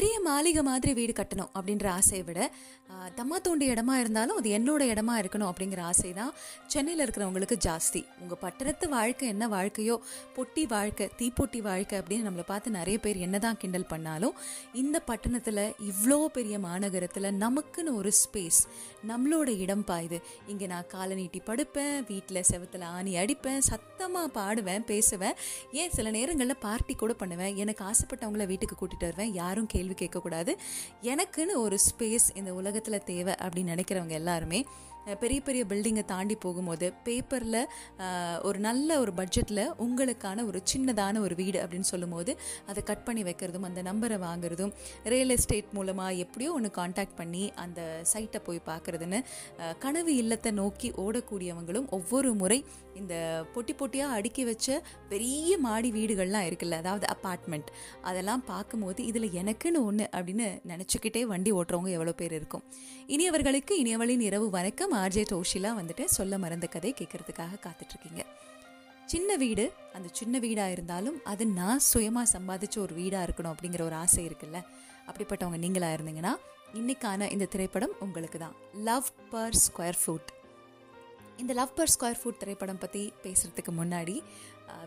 [0.00, 2.40] பெரிய மாளிகை மாதிரி வீடு கட்டணும் அப்படின்ற ஆசையை விட
[3.16, 6.30] தம்மா தோண்டி இடமா இருந்தாலும் அது என்னோட இடமா இருக்கணும் அப்படிங்கிற ஆசை தான்
[6.72, 8.00] சென்னையில் இருக்கிறவங்களுக்கு ஜாஸ்தி.
[8.22, 9.96] உங்கள் பட்டணத்து வாழ்க்கை என்ன வாழ்க்கையோ
[10.36, 14.34] பொட்டி வாழ்க்கை தீப்பொட்டி வாழ்க்கை அப்படின்னு நம்மளை பார்த்து நிறைய பேர் என்னதான் கிண்டல் பண்ணாலும்
[14.82, 18.60] இந்த பட்டணத்தில் இவ்வளோ பெரிய மாநகரத்தில் நமக்குன்னு ஒரு ஸ்பேஸ்
[19.10, 20.20] நம்மளோட இடம் பாயுது
[20.54, 25.38] இங்கே நான் காலை நீட்டி படுப்பேன் வீட்டில் செவத்தில் ஆணி அடிப்பேன் சத்தமாக பாடுவேன் பேசுவேன்.
[25.82, 27.54] ஏன் சில நேரங்களில் பார்ட்டி கூட பண்ணுவேன்.
[27.64, 30.54] எனக்கு ஆசைப்பட்டவங்கள வீட்டுக்கு கூட்டிகிட்டு வருவேன் யாரும் கேள்வி கேட்கக்கூடாது.
[31.02, 34.64] எனக்குன்னு ஒரு ஸ்பேஸ் இந்த உலகத்தில் தேவை அப்படின்னு நினைக்கிறவங்க எல்லாருமே
[35.20, 37.60] பெரிய பெரிய பில்டிங்கை தாண்டி போகும்போது பேப்பரில்
[38.48, 42.32] ஒரு நல்ல ஒரு பட்ஜெட்டில் உங்களுக்கான ஒரு சின்னதான ஒரு வீடு அப்படின்னு சொல்லும்போது
[42.66, 44.72] அதை கட் பண்ணி வைக்கிறதும் அந்த நம்பரை வாங்குறதும்
[45.14, 47.80] ரியல் எஸ்டேட் மூலமாக எப்படியோ ஒன்று காண்டாக்ட் பண்ணி அந்த
[48.12, 49.20] சைட்டை போய் பார்க்குறதுன்னு
[49.78, 52.64] கனவு இல்லத்தை நோக்கி ஓடக்கூடியவங்களும் ஒவ்வொரு முறை
[53.00, 53.14] இந்த
[53.54, 54.68] பொட்டி பொட்டியாக அடுக்கி வச்ச
[55.08, 57.70] பெரிய மாடி வீடுகள்லாம் இருக்குல்ல அதாவது அப்பார்ட்மெண்ட்
[58.02, 62.64] அதெல்லாம் பார்க்கும்போது இதில் எனக்குன்னு ஒன்று அப்படின்னு நினச்சிக்கிட்டே வண்டி ஓட்டுறவங்க எவ்வளோ பேர் இருக்கும்.
[63.08, 64.89] இனியவர்களுக்கு இனியவளின் இரவு வணக்கம்.
[65.02, 68.22] ஆர்ஜே தோஷிலாம் வந்துட்டு சொல்ல மறந்த கதை கேட்கறதுக்காக காத்துட்ருக்கீங்க.
[69.06, 73.94] சின்ன வீடு அந்த சின்ன வீடாக இருந்தாலும் அது நான் சுயமாக சம்பாதிச்ச ஒரு வீடாக இருக்கணும் அப்படிங்கிற ஒரு
[73.94, 74.58] ஆசை இருக்குல்ல.
[75.08, 76.34] அப்படிப்பட்டவங்க நீங்களாக இருந்தீங்கன்னா
[76.74, 78.54] இன்னைக்கான இந்த திரைப்படம் உங்களுக்கு தான்
[78.88, 80.28] லவ் பர் ஸ்கொயர் ஃபுட்
[81.38, 84.22] இந்த லவ் பர் ஸ்கொயர் ஃபுட் திரைப்படம் பற்றி பேசுகிறதுக்கு முன்னாடி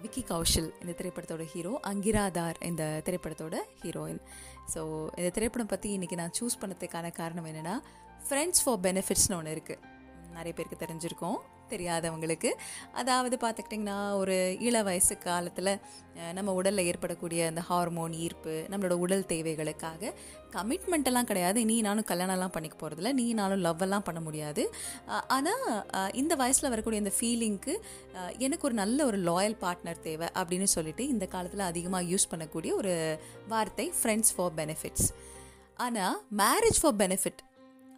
[0.01, 4.21] விக்கி கௌஷல் இந்த திரைப்படத்தோட ஹீரோ அங்கிராதார் இந்த திரைப்படத்தோட ஹீரோயின்
[4.73, 4.81] ஸோ
[5.15, 7.75] இந்த திரைப்படம் பற்றி இன்றைக்கி நான் சூஸ் பண்ணதுக்கான காரணம் என்னென்னா
[8.29, 9.81] ஃப்ரெண்ட்ஸ் ஃபார் பெனிஃபிட்ஸ்னு ஒன்று இருக்குது
[10.37, 11.37] நிறைய பேருக்கு தெரிஞ்சிருக்கும்
[11.71, 12.49] தெரியாதவங்களுக்கு.
[13.01, 14.35] அதாவது பார்த்துக்கிட்டிங்கன்னா ஒரு
[14.67, 15.71] இள வயசு காலத்தில்
[16.37, 20.11] நம்ம உடலில் ஏற்படக்கூடிய அந்த ஹார்மோன் ஈர்ப்பு நம்மளோட உடல் தேவைகளுக்காக
[20.55, 21.59] கமிட்மெண்ட்டெல்லாம் கிடையாது.
[21.69, 24.65] நீ நானும் கல்யாணம்லாம் பண்ணிக்க போகிறதில்ல நீ நானும் லவ் எல்லாம் பண்ண முடியாது.
[25.35, 25.63] ஆனால்
[26.21, 27.75] இந்த வயசில் வரக்கூடிய இந்த ஃபீலிங்க்கு
[28.47, 32.93] எனக்கு ஒரு நல்ல ஒரு லாயல் பார்ட்னர் தேவை அப்படின்னு சொல்லிட்டு இந்த காலத்தில் அதிகமாக யூஸ் பண்ணக்கூடிய ஒரு
[33.53, 35.09] வார்த்தை ஃப்ரெண்ட்ஸ் ஃபார் பெனிஃபிட்ஸ்
[35.85, 37.41] ஆனால் மேரேஜ் ஃபார் பெனிஃபிட்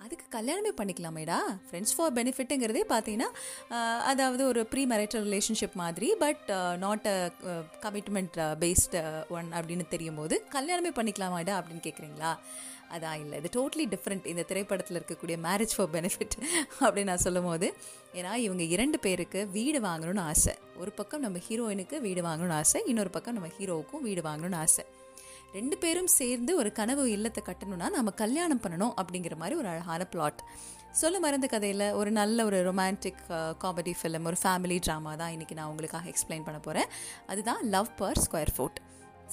[0.05, 1.37] அதுக்கு கல்யாணமே பண்ணிக்கலாமேடா.
[1.69, 3.29] ஃப்ரெண்ட்ஸ் ஃபார் பெனிஃபிட்டுங்கிறதே பார்த்தீங்கன்னா
[4.11, 6.45] அதாவது ஒரு ப்ரீ மேரிட்டல் ரிலேஷன்ஷிப் மாதிரி but
[6.85, 7.17] not a
[7.85, 9.01] commitment based
[9.37, 12.33] one அப்படின்னு தெரியும் போது கல்யாணமே பண்ணிக்கலாமாடா அப்படின்னு கேட்குறீங்களா
[12.95, 16.35] அதான் இல்லை இது டோட்லி டிஃப்ரெண்ட் இந்த திரைப்படத்தில் இருக்கக்கூடிய மேரேஜ் ஃபார் பெனிஃபிட்
[16.79, 17.67] அப்படின்னு நான் சொல்லும் போது
[18.19, 20.53] ஏன்னா இவங்க இரண்டு பேருக்கு வீடு வாங்கணும்னு ஆசை.
[20.81, 24.85] ஒரு பக்கம் நம்ம ஹீரோயினுக்கு வீடு வாங்கணும்னு ஆசை இன்னொரு பக்கம் நம்ம ஹீரோவுக்கும் வீடு வாங்கணும்னு ஆசை.
[25.53, 30.41] ரெண்டு பேரும் சேர்ந்து ஒரு கனவு இல்லத்தை கட்டணும்னா நம்ம கல்யாணம் பண்ணணும் அப்படிங்கிற மாதிரி ஒரு அழகான பிளாட்
[30.91, 33.21] சொல்ல மறந்த கதையில் ஒரு நல்ல ஒரு ரொமான்டிக்
[33.63, 36.91] காமெடி ஃபிலிம் ஒரு ஃபேமிலி ட்ராமா தான் இன்றைக்கி நான் உங்களுக்காக எக்ஸ்பிளைன் பண்ண போகிறேன்
[37.27, 38.79] அதுதான் love per square foot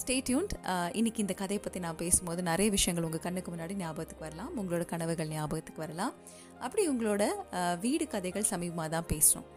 [0.02, 0.52] stay tuned
[0.92, 4.52] இன்னைக்கு இந்த கதையை பற்றி நான் பேசும்போது நிறைய விஷயங்கள் உங்கள் கண்ணுக்கு முன்னாடி ஞாபகத்துக்கு வரலாம்.
[4.58, 6.14] உங்களோட கனவுகள் ஞாபகத்துக்கு வரலாம்.
[6.60, 9.48] அப்படி உங்களோட uh, வீடு கதைகள் சமீபமாக தான் பேசுகிறோம்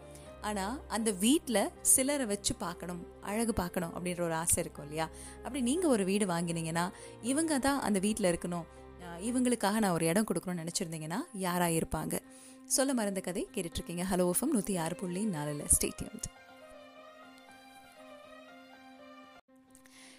[0.48, 1.60] ஆனால் அந்த வீட்டில்
[1.92, 5.06] சிலரை வச்சு பார்க்கணும் அழகு பார்க்கணும் அப்படின்ற ஒரு ஆசை இருக்கும் இல்லையா?
[5.44, 6.84] அப்படி நீங்கள் ஒரு வீடு வாங்கினீங்கன்னா
[7.32, 8.66] இவங்க தான் அந்த வீட்டில் இருக்கணும்.
[9.28, 12.14] இவங்களுக்காக நான் ஒரு இடம் கொடுக்கணும்னு நினச்சிருந்தீங்கன்னா யாராக இருப்பாங்க?
[12.76, 14.04] சொல்ல மறந்த கதை கேட்டுட்ருக்கீங்க.
[14.12, 15.68] ஹலோ எஃப்எம் நூற்றி ஆறு புள்ளி நாலில்.
[15.76, 16.34] ஸ்டேடியம்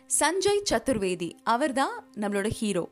[0.10, 2.84] சஞ்சய் சதுர்வேதி அவர்தான் நம்மளோட ஹீரோ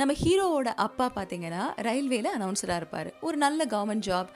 [0.00, 3.08] நம்ம ஹீரோவோட அப்பா பார்த்தீங்கன்னா ரயில்வேல அனௌன்சராக இருப்பார்.
[3.26, 4.30] ஒரு நல்ல government job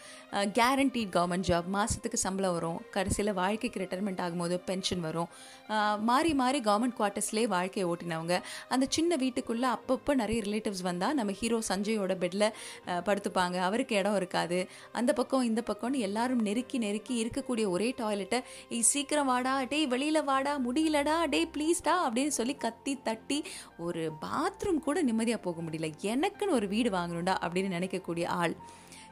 [0.58, 2.78] guaranteed government job மாதத்துக்கு சம்பளம் வரும்.
[2.96, 5.28] கடைசியில் வாழ்க்கைக்கு ரிட்டைர்மெண்ட் ஆகும்போது பென்ஷன் வரும்.
[6.10, 8.36] மாறி மாறி கவர்மெண்ட் குவார்ட்டர்ஸ்லேயே வாழ்க்கையை ஓட்டினவங்க.
[8.74, 12.46] அந்த சின்ன வீட்டுக்குள்ளே அப்பப்போ நிறைய ரிலேட்டிவ்ஸ் வந்தால் நம்ம ஹீரோ சஞ்சயோட பெட்டில்
[13.08, 13.56] படுத்துப்பாங்க.
[13.68, 14.60] அவருக்கு இடம் இருக்காது.
[15.00, 18.40] அந்த பக்கம் இந்த பக்கம்னு எல்லாரும் நெருக்கி நெருக்கி இருக்கக்கூடிய ஒரே டாய்லெட்டை
[18.78, 19.56] ஏய் சீக்கிரம் வாடா.
[19.74, 20.54] டேய் வெளியில் வாடா.
[20.68, 21.18] முடியலடா.
[21.34, 23.40] டேய் ப்ளீஸ்டா அப்படின்னு சொல்லி கத்தி தட்டி
[23.88, 25.90] ஒரு பாத்ரூம் கூட நிம்மதியாக போக முடியல.
[26.02, 28.56] எனக்குன்னு ஒரு வீடு வாங்கணும்டா அப்படின்னு நினைக்கக்கூடிய ஆள்.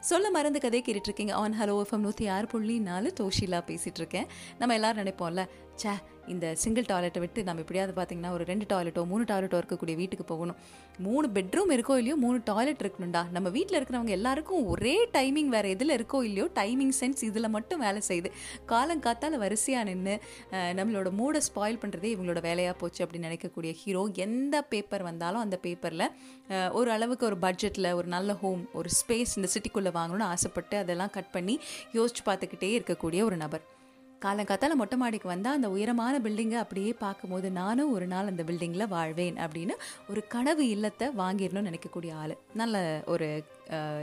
[0.00, 4.26] சொல்ல மறந்து கதை கேட்டுட்ருக்கீங்க ஆன் ஹலோ எஃப்எம் நூற்றி ஆறு புள்ளி நாலு தோஷிலா பேசிகிட்ருக்கேன்
[4.58, 5.42] நம்ம எல்லாரும் நினைப்போம்ல
[5.82, 5.92] ச்சே
[6.34, 10.58] இந்த சிங்கிள் டாய்லெட்டை விட்டு நம்ம எப்படியாவது பார்த்தீங்கன்னா ஒரு ரெண்டு டாய்லெட்டோ மூணு டாய்லெட்டோ இருக்கக்கூடிய வீட்டுக்கு போகணும்.
[11.06, 13.22] மூணு பெட்ரூம் இருக்கோ இல்லையோ மூணு டாய்லெட் இருக்கணும்டா.
[13.36, 18.02] நம்ம வீட்டில் இருக்கிறவங்க எல்லாருக்கும் ஒரே டைமிங் வேறு எதில் இருக்கோ இல்லையோ டைமிங் சென்ஸ் இதில் மட்டும் வேலை
[18.08, 18.30] செய்யுது.
[18.72, 20.16] காலங்காத்தால வரிசையாக நின்று
[20.80, 26.08] நம்மளோட மூடை ஸ்பாயில் பண்ணுறதே இவங்களோட வேலையாக போச்சு அப்படின்னு நினைக்கக்கூடிய ஹீரோ எந்த பேப்பர் வந்தாலும் அந்த பேப்பரில்
[26.80, 31.32] ஒரு அளவுக்கு ஒரு பட்ஜெட்டில் ஒரு நல்ல ஹோம் ஒரு ஸ்பேஸ் இந்த சிட்டிக்குள்ளே வாங்கணும்னு ஆசைப்பட்டு அதெல்லாம் கட்
[31.38, 31.56] பண்ணி
[31.98, 33.64] யோசிச்சு பார்த்துக்கிட்டே இருக்கக்கூடிய ஒரு நபர்.
[34.24, 39.36] காலங்காத்தால மொட்டை மாடிக்கு வந்தால் அந்த உயரமான பில்டிங்கை அப்படியே பார்க்கும்போது நானும் ஒரு நாள் அந்த பில்டிங்கில் வாழ்வேன்
[39.44, 39.74] அப்படின்னு
[40.10, 42.34] ஒரு கனவு இல்லத்தை வாங்கிடணும்னு நினைக்கக்கூடிய ஆள்.
[42.60, 43.28] நல்ல ஒரு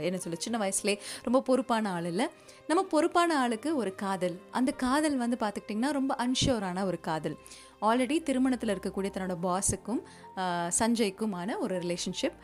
[0.06, 2.26] என்ன சொல்ல சின்ன வயசுலேயே ரொம்ப பொறுப்பான ஆள் இல்லை.
[2.68, 4.36] நம்ம பொறுப்பான ஆளுக்கு ஒரு காதல்.
[4.58, 7.36] அந்த காதல் வந்து பார்த்துக்கிட்டிங்கன்னா ரொம்ப அன்ஷோரான ஒரு காதல்.
[7.88, 10.00] ஆல்ரெடி திருமணத்தில் இருக்கக்கூடிய தன்னோட பாஸுக்கும்
[10.78, 12.38] சஞ்சய்க்குமான ஒரு ரிலேஷன்ஷிப்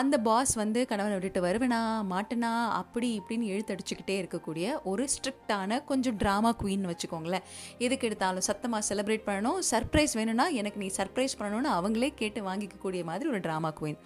[0.00, 1.80] அந்த பாஸ் வந்து கணவனை விட்டுட்டு வருவேனா
[2.12, 7.46] மாட்டேனா அப்படி இப்படின்னு எழுத்தடிச்சுக்கிட்டே இருக்கக்கூடிய ஒரு ஸ்ட்ரிக்டான கொஞ்சம் ட்ராமா குயின்னு வச்சுக்கோங்களேன்.
[7.86, 9.58] எதுக்கு எடுத்தாலும் சத்தமாக செலிப்ரேட் பண்ணணும்.
[9.72, 14.00] சர்ப்ரைஸ் வேணும்னா எனக்கு நீ சர்ப்ரைஸ் பண்ணணும்னு அவங்களே கேட்டு வாங்கிக்கக்கூடிய மாதிரி ஒரு ட்ராமா குயின்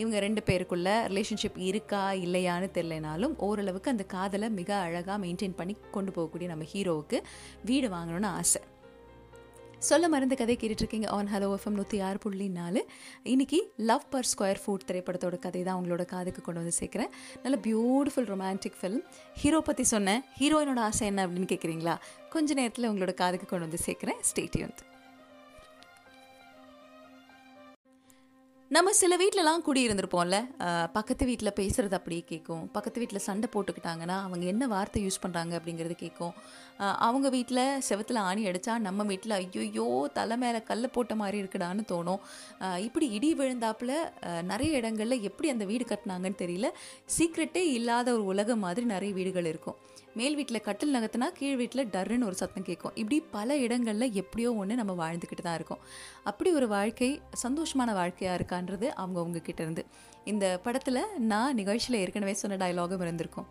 [0.00, 6.12] இவங்க ரெண்டு பேருக்குள்ள ரிலேஷன்ஷிப் இருக்கா இல்லையான்னு தெரியலனாலும் ஓரளவுக்கு அந்த காதலை மிக அழகாக மெயின்டைன் பண்ணி கொண்டு
[6.16, 7.20] போகக்கூடிய நம்ம ஹீரோவுக்கு
[7.70, 8.60] வீடு வாங்கணும்னு ஆசை.
[9.78, 11.06] சொல்ல மருந்து கதை கேட்டுட்ருக்கீங்க.
[11.06, 12.86] ஆன் ஹலோ எஃப்எம் நூற்றி ஆறு புள்ளி நாலு.
[13.22, 17.12] இன்னைக்கு லவ் பர் ஸ்கொயர் ஃபுட் திரைப்படத்தோட கதை தான் உங்களோட காதுக்கு கொண்டு வந்து சேர்க்குறேன்.
[17.42, 20.24] நல்ல பியூட்டிஃபுல் ரொமான்டிக் ஃபிலிம் ஹீரோ பற்றி சொன்னேன்.
[20.40, 21.96] ஹீரோயினோட ஆசை என்ன அப்படின்னு கேட்குறீங்களா
[22.30, 24.20] கொஞ்ச நேரத்தில் உங்களோட காதுக்கு கொண்டு வந்து சேர்க்குறேன்.
[24.30, 24.76] ஸ்டேட்யூன்
[28.76, 30.38] நம்ம சில வீட்டிலலாம் குடியிருந்திருப்போம்ல
[30.94, 35.96] பக்கத்து வீட்டில் பேசுகிறது அப்படியே கேட்கும் பக்கத்து வீட்டில் சண்டை போட்டுக்கிட்டாங்கன்னா அவங்க என்ன வார்த்தை யூஸ் பண்ணுறாங்க அப்படிங்கிறது
[36.02, 36.34] கேட்கும்
[37.06, 39.86] அவங்க வீட்டில் செவத்தில் ஆணி அடித்தா நம்ம வீட்டில் ஐயோயோ
[40.18, 42.20] தலை மேலே கல்லை போட்ட மாதிரி இருக்குடான்னு தோணும்.
[42.88, 43.92] இப்படி இடி விழுந்தாப்புல
[44.52, 46.70] நிறைய இடங்களில் எப்படி அந்த வீடு கட்டினாங்கன்னு தெரியல.
[47.16, 49.78] சீக்ரெட்டே இல்லாத ஒரு உலகம் மாதிரி நிறைய வீடுகள் இருக்கும்.
[50.18, 54.78] மேல் வீட்டில் கட்டில் நகர்த்தினா கீழ் வீட்டில் டர்ன்னு ஒரு சத்தம் கேட்கும் இப்படி பல இடங்களில் எப்படியோ ஒன்று
[54.80, 55.82] நம்ம வாழ்ந்துக்கிட்டு தான் இருக்கோம்.
[56.30, 57.10] அப்படி ஒரு வாழ்க்கை
[57.42, 58.65] சந்தோஷமான வாழ்க்கையாக இருக்கான்னு
[59.02, 59.84] அவங்க அவங்க கிட்டேருந்து
[60.32, 61.02] இந்த படத்தில்
[61.32, 63.48] நான் நிகழ்ச்சியில் ஏற்கனவே சொன்ன டயலாகும் இருந்திருக்கும்.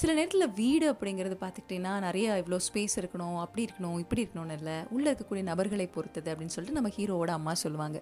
[0.00, 4.76] சில நேரத்தில் வீடு அப்படிங்கிறது பார்த்துக்கிட்டிங்கன்னா நிறைய இவ்வளோ ஸ்பேஸ் இருக்கணும் அப்படி இருக்கணும் இப்படி இருக்கணும்னு இல்லை.
[4.94, 7.98] உள்ளே இருக்கக்கூடிய நபர்களை பொறுத்தது அப்படின்னு சொல்லிட்டு நம்ம ஹீரோவோட அம்மா சொல்லுவாங்க.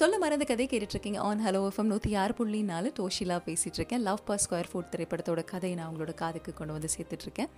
[0.00, 1.18] சொல்ல மறந்த கதை கேட்டுட்ருக்கீங்க.
[1.28, 5.44] ஆன் ஹலோ எஃப்எம் நூற்றி ஆறு புள்ளி நாலு டோஷிலா பேசிகிட்டு இருக்கேன் லவ் பர் ஸ்கொயர் ஃபுட் திரைப்படத்தோட
[5.52, 7.50] கதையை நான் உங்களோட காதுக்கு கொண்டு வந்து சேர்த்துட்ருக்கேன்.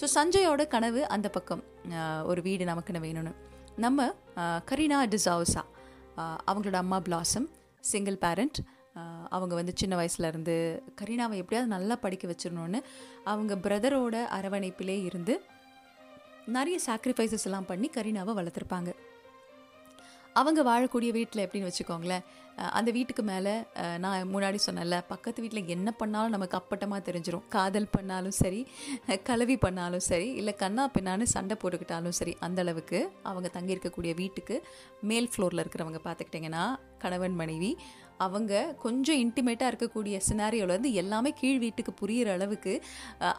[0.00, 1.64] ஸோ சஞ்சயோட கனவு அந்த பக்கம்
[2.32, 3.34] ஒரு வீடு நமக்குன்னு வேணும்னு.
[3.86, 4.08] நம்ம
[4.70, 5.64] கரீனா டிசாவ்ஸா
[6.50, 7.48] அவங்களோட அம்மா பிளாசம்
[7.90, 8.58] சிங்கிள் பேரண்ட்
[9.34, 10.56] அவங்க வந்து சின்ன வயசுலேருந்து
[11.00, 12.80] கரீனாவை எப்படியாவது நல்லா படிக்க வச்சிடணும்னு
[13.32, 15.36] அவங்க பிரதரோட அரவணைப்பிலே இருந்து
[16.56, 18.90] நிறைய சாக்ரிஃபைசஸ் எல்லாம் பண்ணி கரீனாவை வளர்த்துருப்பாங்க.
[20.34, 22.24] அவங்க வாழக்கூடிய வீட்டில் எப்படின்னு வச்சுக்கோங்களேன்.
[22.70, 23.52] அந்த வீட்டுக்கு மேலே
[23.98, 28.60] நான் முன்னாடி சொன்னேன்ல பக்கத்து வீட்டில் என்ன பண்ணாலும் நமக்கு அப்பட்டமாக தெரிஞ்சிடும் காதல் பண்ணாலும் சரி
[29.24, 34.58] கலவி பண்ணாலும் சரி இல்லை கண்ணா பின்னான்னு சண்டை போட்டுக்கிட்டாலும் சரி அந்த அளவுக்கு அவங்க தங்கியிருக்கக்கூடிய வீட்டுக்கு
[35.02, 36.64] மேல் ஃப்ளோரில் இருக்கிறவங்க பார்த்துக்கிட்டிங்கன்னா
[36.98, 37.72] கணவன் மனைவி
[38.24, 38.52] அவங்க
[38.84, 42.74] கொஞ்சம் இன்டிமேட்டாக இருக்கக்கூடிய சினாரியோலேருந்து எல்லாமே கீழ் வீட்டுக்கு புரியிற அளவுக்கு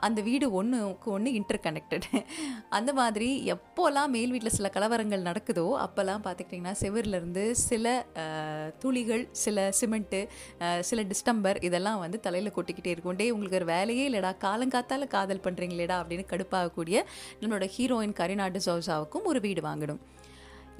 [0.08, 2.08] அந்த வீடு ஒன்றுக்கு ஒன்று இன்டர் கனெக்டட்
[2.78, 7.96] அந்த மாதிரி எப்போல்லாம் மேல் வீட்டில் சில கலவரங்கள் நடக்குதோ அப்போல்லாம் பார்த்துக்கிட்டிங்கன்னா செவர்லேருந்து சில
[8.84, 10.22] துளிகள் சில சிமெண்ட்டு
[10.90, 13.18] சில டிஸ்டம்பர் இதெல்லாம் வந்து தலையில் கொட்டிக்கிட்டே இருக்கும்.
[13.20, 14.32] டே உங்களுக்கு ஒரு வேலையே இல்லைடா.
[14.46, 16.98] காலங்காத்தால் காதல் பண்ணுறீங்களேடா அப்படின்னு கடுப்பாகக்கூடிய
[17.42, 20.02] நம்மளோட ஹீரோயின் கரீனா டிசோசாவுக்கும் ஒரு வீடு வாங்கணும்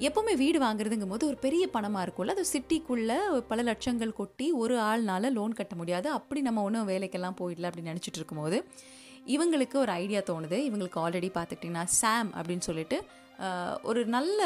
[0.00, 2.34] எப்போவுமே வீடு வாங்குறதுங்கும் போது ஒரு பெரிய பணமாக இருக்கும்ல.
[2.36, 3.18] அது சிட்டிக்குள்ளே
[3.50, 6.08] பல லட்சங்கள் கொட்டி ஒரு ஆள்னால லோன் கட்ட முடியாது.
[6.18, 8.58] அப்படி நம்ம ஒன்றும் வேலைக்கெல்லாம் போயிடல அப்படின்னு நினச்சிட்டு இருக்கும்போது
[9.34, 10.56] இவங்களுக்கு ஒரு ஐடியா தோணுது.
[10.68, 12.98] இவங்களுக்கு ஆல்ரெடி பார்த்துக்கிட்டிங்கன்னா சாம் அப்படின்னு சொல்லிட்டு
[13.82, 14.40] ஒரு நல்ல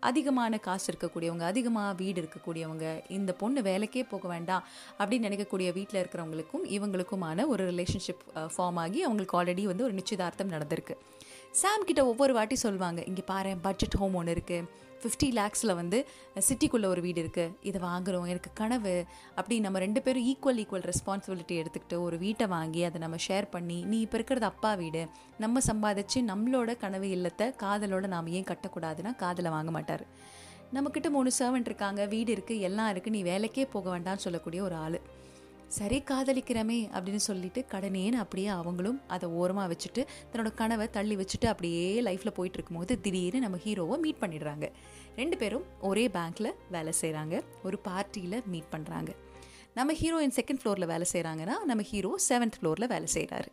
[0.00, 4.64] அதிகமான காசு இருக்கக்கூடியவங்க அதிகமாக வீடு இருக்கக்கூடியவங்க இந்த பொண்ணு வேலைக்கே போக வேண்டாம்
[4.98, 8.24] அப்படின்னு நினைக்கக்கூடிய வீட்டில் இருக்கிறவங்களுக்கும் இவங்களுக்குமான ஒரு ரிலேஷன்ஷிப்
[8.54, 10.96] ஃபார்ம் ஆகி அவங்களுக்கு ஆல்ரெடி வந்து ஒரு நிச்சயதார்த்தம் நடந்திருக்கு.
[11.60, 14.68] சாம் கிட்ட ஒவ்வொரு வாட்டி சொல்லுவாங்க இங்கே பாரு பட்ஜெட் ஹோம் ஒன்று இருக்குது
[15.00, 15.98] ஃபிஃப்டி லேக்ஸில் வந்து
[16.46, 18.94] சிட்டிக்குள்ளே ஒரு வீடு இருக்குது இதை வாங்குகிறோம் எனக்கு கனவு.
[19.38, 23.78] அப்படி நம்ம ரெண்டு பேரும் ஈக்குவல் ஈக்குவல் ரெஸ்பான்சிபிலிட்டி எடுத்துக்கிட்டு ஒரு வீட்டை வாங்கி அதை நம்ம ஷேர் பண்ணி
[23.90, 25.02] நீ இப்போ இருக்கிறது அப்பா வீடு.
[25.44, 30.04] நம்ம சம்பாதிச்சு நம்மளோட கனவு இல்லத்தை காதலோட நாம் ஏன் கட்டக்கூடாதுன்னா காதலை வாங்க மாட்டார்.
[30.76, 32.02] நம்மக்கிட்ட மூணு சர்வெண்ட் இருக்காங்க.
[32.14, 34.98] வீடு இருக்குது எல்லாம் இருக்குது நீ வேலைக்கே போக வேண்டாம்னு சொல்லக்கூடிய ஒரு ஆள்.
[35.76, 41.84] சரி காதலிக்கிறமே அப்படின்னு சொல்லிட்டு கடனேன்னு அப்படியே அவங்களும் அதை ஓரமாக வச்சுட்டு தன்னோட கனவை தள்ளி வச்சுட்டு அப்படியே
[42.08, 44.66] லைஃப்பில் போயிட்டு இருக்கும்போது திடீர்னு நம்ம ஹீரோவை மீட் பண்ணிடுறாங்க.
[45.20, 49.10] ரெண்டு பேரும் ஒரே பேங்க்கில் வேலை செய்கிறாங்க ஒரு பார்ட்டியில் மீட் பண்ணுறாங்க
[49.78, 53.50] நம்ம ஹீரோயின் செகண்ட் ஃப்ளோரில் வேலை செய்கிறாங்கன்னா நம்ம ஹீரோ செவன்த் ஃப்ளோரில் வேலை செய்கிறாரு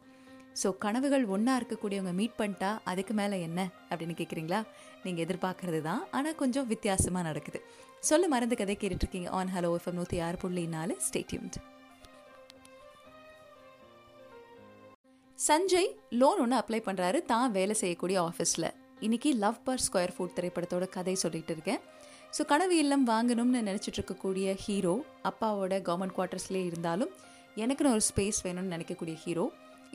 [0.62, 3.60] ஸோ கனவுகள் ஒன்றா இருக்கக்கூடியவங்க மீட் பண்ணிட்டா அதுக்கு மேலே என்ன
[3.90, 4.62] அப்படின்னு கேட்குறீங்களா
[5.04, 7.60] நீங்கள் எதிர்பார்க்கறது தான் ஆனால் கொஞ்சம் வித்தியாசமாக நடக்குது.
[8.10, 10.96] சொல்ல மறந்து கதை கேட்டுட்ருக்கீங்க ஆன் ஹலோ எஃப்எம் நூற்றி ஆறு புள்ளி நாலு.
[11.08, 11.58] ஸ்டேட்யூன்ட்
[15.46, 15.90] சஞ்சய்
[16.22, 18.68] லோன் ஒன்று அப்ளை பண்ணுறாரு தான் வேலை செய்யக்கூடிய ஆஃபீஸில்
[19.06, 21.80] இன்னைக்கு லவ் பர் ஸ்கொயர் ஃபுட் திரைப்படத்தோட கதை சொல்லிட்டு இருக்கேன்.
[22.36, 24.94] ஸோ கனவு இல்லம் வாங்கணும்னு நினச்சிட்டு இருக்கக்கூடிய ஹீரோ
[25.30, 27.14] அப்பாவோட கவர்மெண்ட் குவார்ட்டர்ஸ்லேயே இருந்தாலும்
[27.64, 29.46] எனக்குன்னு ஒரு ஸ்பேஸ் வேணும்னு நினைக்கக்கூடிய ஹீரோ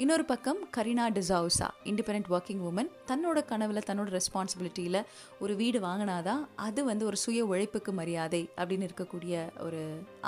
[0.03, 5.01] இன்னொரு பக்கம் Kareena D'Souza independent working woman தன்னோட கனவில் தன்னோட ரெஸ்பான்சிபிலிட்டியில்
[5.45, 9.35] ஒரு வீடு வாங்கினாதான் அது வந்து ஒரு சுய உழைப்புக்கு மரியாதை அப்படின்னு இருக்கக்கூடிய
[9.67, 9.83] ஒரு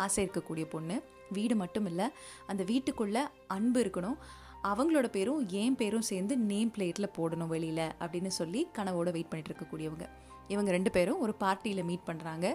[0.06, 0.98] ஆசை இருக்கக்கூடிய பொண்ணு.
[1.36, 2.06] வீடு மட்டும் இல்லை
[2.52, 3.22] அந்த வீட்டுக்குள்ளே
[3.54, 4.18] அன்பு இருக்கணும்.
[4.66, 10.06] அவங்களோட பேரும் என் பேரும் சேர்ந்து நேம் பிளேட்டில் போடணும் வெளியில் அப்படின்னு சொல்லி கனவோட வெயிட் பண்ணிட்டு இருக்கக்கூடியவங்க.
[10.48, 12.46] இவங்க ரெண்டு பேரும் ஒரு பார்ட்டியில் மீட் பண்ணுறாங்க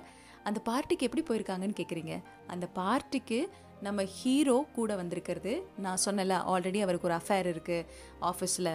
[0.43, 2.13] அந்த பார்ட்டிக்கு எப்படி போயிருக்காங்கன்னு கேட்குறீங்க
[2.47, 3.39] அந்த பார்ட்டிக்கு
[3.81, 7.85] நம்ம ஹீரோ கூட வந்திருக்கிறது நான் சொன்னல ஆல்ரெடி அவருக்கு ஒரு அஃபேர் இருக்குது
[8.21, 8.71] ஆஃபீஸில்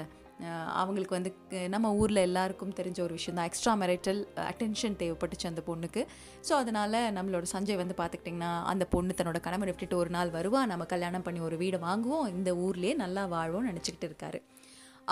[0.81, 1.31] அவங்களுக்கு வந்து
[1.75, 3.49] நம்ம ஊரில் எல்லாருக்கும் தெரிஞ்ச ஒரு விஷயம் தான்.
[3.51, 6.03] எக்ஸ்ட்ரா மெரிட்டல் அட்டென்ஷன் தேவைப்பட்டுச்சு அந்த பொண்ணுக்கு.
[6.49, 10.63] ஸோ அதனால் நம்மளோட சஞ்சய் வந்து பார்த்துக்கிட்டிங்கன்னா அந்த பொண்ணு தன்னோட கணவன் விட்டுட்டு ஒரு நாள் வருவா.
[10.73, 12.27] நம்ம கல்யாணம் பண்ணி ஒரு வீடு வாங்குவோம்.
[12.37, 14.41] இந்த ஊர்லேயே நல்லா வாழ்வோம்னு நினச்சிக்கிட்டு இருக்காரு.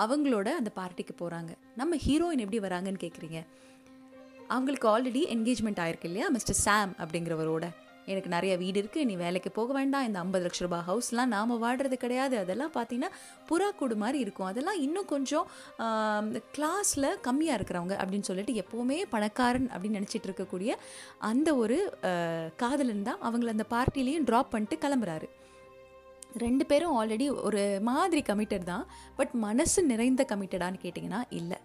[0.03, 1.51] அவங்களோட அந்த பார்ட்டிக்கு போகிறாங்க
[1.81, 3.41] நம்ம ஹீரோயின் எப்படி வராங்கன்னு கேட்குறீங்க
[4.55, 7.65] அவங்களுக்கு ஆல்ரெடி என்கேஜ்மெண்ட் ஆயிருக்கு இல்லையா மிஸ்டர் சாம் அப்படிங்கிறவரோட?
[8.11, 10.05] எனக்கு நிறைய வீடு இருக்குது நீ வேலைக்கு போக வேண்டாம்.
[10.07, 12.35] இந்த ஐம்பது லட்ச ரூபாய் ஹவுஸ்லாம் நாம் வாடுறது கிடையாது.
[12.43, 13.11] அதெல்லாம் பார்த்தீங்கன்னா
[13.51, 14.49] புறா கூடு மாதிரி இருக்கும்.
[14.51, 15.47] அதெல்லாம் இன்னும் கொஞ்சம்
[16.57, 20.73] கிளாஸில் கம்மியாக இருக்கிறவங்க அப்படின்னு சொல்லிட்டு எப்போவுமே பணக்காரன் அப்படின்னு நினச்சிட்டு இருக்கக்கூடிய
[21.31, 21.79] அந்த ஒரு
[22.63, 25.29] காதலன் தான் அவங்கள அந்த பார்ட்டிலையும் ட்ராப் பண்ணிட்டு கிளம்புறாரு.
[26.43, 28.85] ரெண்டு பேரும் ஆல்ரெடி ஒரு மாதிரி கமிட்டட் தான்.
[29.19, 31.59] பட் மனசு நிறைந்த கமிட்டடான்னு கேட்டிங்கன்னா இல்லை.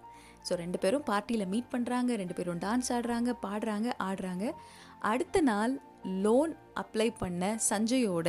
[0.48, 4.44] ஸோ ரெண்டு பேரும் பார்ட்டியில் மீட் பண்ணுறாங்க ரெண்டு பேரும் டான்ஸ் ஆடுறாங்க பாடுறாங்க ஆடுறாங்க.
[5.08, 5.72] அடுத்த நாள்
[6.24, 6.52] லோன்
[6.82, 8.28] அப்ளை பண்ண சஞ்சயோட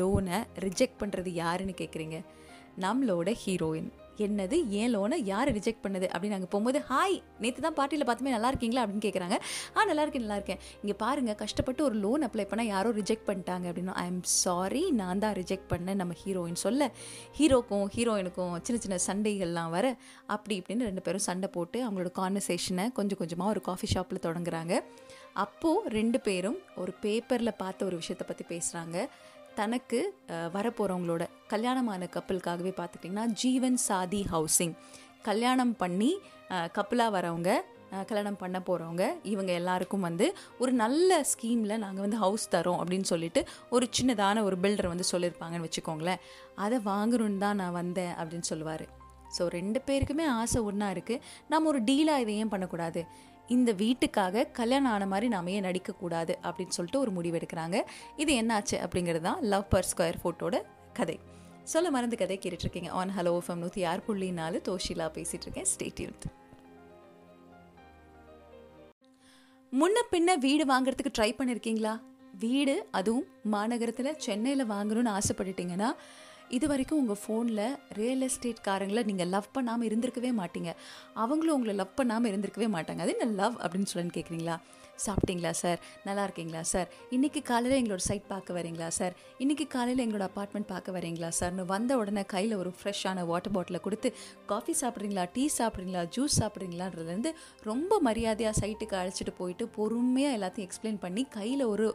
[0.00, 2.18] லோனை ரிஜெக்ட் பண்ணுறது யாருன்னு கேட்குறீங்க
[2.84, 3.90] நம்மளோட ஹீரோயின்
[4.24, 4.56] என்னது?
[4.78, 6.06] ஏன் லோனை யார் ரிஜெக்ட் பண்ணுது?
[6.12, 8.82] அப்படின்னு நாங்கள் போகும்போது ஹாய் நேற்று தான் பார்ட்டியில் பார்த்துமே நல்லா இருக்கீங்களா?
[8.84, 9.36] அப்படின்னு கேட்குறாங்க
[9.76, 10.60] ஆ நல்லா இருக்கேன் நல்லா இருக்கேன்.
[10.82, 13.94] இங்கே பாருங்கள் கஷ்டப்பட்டு ஒரு லோன் அப்ளை பண்ணால் யாரோ ரிஜெக்ட் பண்ணிட்டாங்க அப்படின்னு.
[14.02, 16.90] ஐ எம் சாரி நான் தான் ரிஜெக்ட் பண்ணேன் நம்ம ஹீரோயின் சொல்ல.
[17.38, 19.94] ஹீரோக்கும் ஹீரோயினுக்கும் சின்ன சின்ன சண்டைகள்லாம் வர
[20.36, 24.74] அப்படி இப்படின்னு ரெண்டு பேரும் சண்டை போட்டு அவங்களோட கான்வர்சேஷனை கொஞ்சம் கொஞ்சமாக ஒரு காஃபி ஷாப்பில் தொடங்குறாங்க.
[25.34, 29.08] அப்போது ரெண்டு பேரும் ஒரு பேப்பரில் பார்த்த ஒரு விஷயத்தை பற்றி பேசுகிறாங்க
[29.54, 34.74] தனக்கு வரப்போகிறவங்களோட கல்யாணமான கப்பலுக்காகவே பார்த்துட்டிங்கன்னா ஜீவன் சாதி ஹவுசிங்
[35.22, 36.10] கல்யாணம் பண்ணி
[36.72, 37.50] கப்பலாக வரவங்க
[38.08, 40.26] கல்யாணம் பண்ண போகிறவங்க இவங்க எல்லாருக்கும் வந்து
[40.58, 45.68] ஒரு நல்ல ஸ்கீமில் நாங்கள் வந்து ஹவுஸ் தரோம் அப்படின்னு சொல்லிட்டு ஒரு சின்னதான ஒரு பில்டர் வந்து சொல்லியிருப்பாங்கன்னு
[45.68, 46.22] வச்சுக்கோங்களேன்.
[46.54, 48.86] அதை வாங்கணுன்னு தான் நான் வந்தேன் அப்படின்னு சொல்லுவார்.
[49.38, 53.02] ஸோ ரெண்டு பேருக்குமே ஆசை ஒன்றா இருக்குது நம்ம ஒரு டீலாக இதை ஏன் பண்ணக்கூடாது?
[53.54, 57.76] இந்த வீட்டுக்காக கல்யாணம் ஆன மாதிரி நாம ஏன் நடிக்கக்கூடாது அப்படின்னு சொல்லிட்டு ஒரு முடிவு எடுக்கிறாங்க.
[58.22, 60.56] இது என்னாச்சு அப்படிங்கிறது தான் லவ் பர் ஸ்கொயர் ஃபோட்டோட
[60.98, 61.16] கதை.
[61.72, 62.90] சொல்ல மறந்து கதை கேட்டுட்ருக்கீங்க.
[63.00, 66.16] ஆன் ஹலோ ஃபம் நூற்றி ஆறு புள்ளி நாலு தோஷிலா பேசிகிட்டு இருக்கேன் ஸ்டேட்யூன்
[69.72, 71.92] முன்ன பின்ன வீடு வாங்குறதுக்கு ட்ரை பண்ணியிருக்கீங்களா
[72.44, 75.90] வீடு அதுவும் மாநகரத்தில் சென்னையில் வாங்கணும்னு ஆசைப்பட்டுட்டீங்கன்னா
[76.56, 77.64] இது வரைக்கும் உங்கள் ஃபோனில்
[77.98, 80.70] ரியல் எஸ்டேட் காரங்களை நீங்கள் லவ் பண்ணாமல் இருந்திருக்கவே மாட்டீங்க.
[81.22, 83.02] அவங்களும் உங்களை லவ் பண்ணாமல் இருந்திருக்கவே மாட்டாங்க.
[83.04, 84.56] அது என்ன லவ் அப்படின்னு சொல்லி கேட்குறீங்களா
[84.98, 90.24] சாப்பிட்டீங்களா சார் நல்லா இருக்கீங்களா சார் இன்றைக்கி காலையில் எங்களோட சைட் பார்க்க வரீங்களா சார் இன்றைக்கி காலையில் எங்களோட
[90.30, 94.08] அப்பார்ட்மெண்ட் பார்க்க வரீங்களா சார்னு வந்த உடனே கையில் ஒரு ஃப்ரெஷ்ஷான வாட்டர் பாட்டிலை கொடுத்து
[94.46, 101.24] காஃபி சாப்பிட்றீங்களா டீ சாப்பிட்றீங்களா ஜூஸ் சாப்பிட்றீங்களான்றதுலேருந்து ரொம்ப மரியாதையாக சைட்டுக்கு அழைச்சிட்டு போயிட்டு பொறுமையாக எல்லாத்தையும் எக்ஸ்பிளைன் பண்ணி
[101.38, 101.86] கையில் ஒரு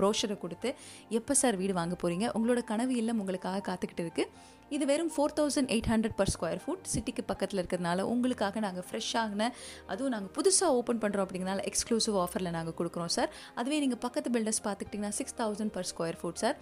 [0.00, 0.72] ப்ரோஷரை கொடுத்து
[1.20, 4.24] எப்போ சார் வீடு வாங்க போகிறீங்க உங்களோட கனவு இல்லம் உங்களுக்காக காத்துக்கிட்டு இருக்கு.
[4.70, 9.46] இது வெறும் four thousand eight hundred per square foot சிட்டிக்கு பக்கத்தில் இருக்கிறதுனால உங்களுக்காக நாங்கள் ஃப்ரெஷ்ஷாகின
[9.92, 14.62] அதுவும் நாங்கள் புதுசாக ஓப்பன் பண்ணுறோம் அப்படிங்கிறனால எக்ஸ்க்ளூசிவ் ஆஃபரில் நாங்கள் கொடுக்குறோம் சார் அதுவே நீங்கள் பக்கத்து பில்டர்ஸ்
[14.66, 16.56] பார்த்துக்கிட்டிங்கன்னா six thousand per square foot sir